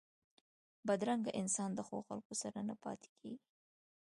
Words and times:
بدرنګه 0.87 1.31
انسان 1.41 1.69
د 1.75 1.79
ښو 1.87 1.97
خلکو 2.07 2.33
سره 2.41 2.59
نه 2.69 2.75
پاتېږي 2.83 3.35